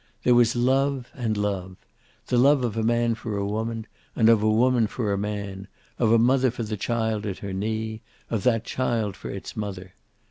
There 0.23 0.33
was 0.33 0.55
love 0.55 1.11
and 1.13 1.37
love. 1.37 1.77
The 2.25 2.39
love 2.39 2.63
of 2.63 2.75
a 2.75 2.81
man 2.81 3.13
for 3.13 3.37
a 3.37 3.45
woman, 3.45 3.85
and 4.15 4.29
of 4.29 4.41
a 4.41 4.49
woman 4.49 4.87
for 4.87 5.13
a 5.13 5.15
man, 5.15 5.67
of 5.99 6.11
a 6.11 6.17
mother 6.17 6.49
for 6.49 6.63
the 6.63 6.75
child 6.75 7.23
at 7.27 7.37
her 7.45 7.53
knee, 7.53 8.01
of 8.27 8.41
that 8.41 8.63
child 8.63 9.15
for 9.15 9.29
its 9.29 9.55
mother. 9.55 9.93